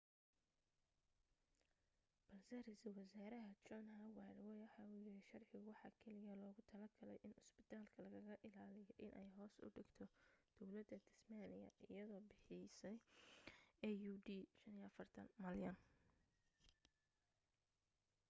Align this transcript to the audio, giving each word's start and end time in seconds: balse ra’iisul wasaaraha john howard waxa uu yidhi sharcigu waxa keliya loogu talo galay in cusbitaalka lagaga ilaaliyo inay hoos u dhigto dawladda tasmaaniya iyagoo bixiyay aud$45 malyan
balse 2.29 2.55
ra’iisul 2.65 2.95
wasaaraha 3.01 3.49
john 3.65 3.85
howard 3.97 4.39
waxa 4.63 4.81
uu 4.89 5.01
yidhi 5.05 5.21
sharcigu 5.29 5.69
waxa 5.71 5.89
keliya 5.99 6.33
loogu 6.41 6.61
talo 6.69 6.87
galay 6.95 7.17
in 7.25 7.31
cusbitaalka 7.37 7.97
lagaga 8.05 8.35
ilaaliyo 8.47 8.83
inay 9.07 9.29
hoos 9.37 9.53
u 9.65 9.67
dhigto 9.75 10.05
dawladda 10.57 10.97
tasmaaniya 11.05 11.69
iyagoo 11.93 12.21
bixiyay 12.29 12.97
aud$45 13.89 15.21
malyan 15.43 15.77